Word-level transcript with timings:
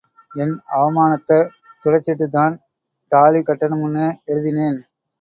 என் 0.35 0.53
அவமானத்தத் 0.77 1.51
துடச்சிட்டுத்தான் 1.83 2.57
தாலி 3.11 3.41
கட்டணுமுன்னு 3.41 4.07
எழுதினேன். 4.25 4.79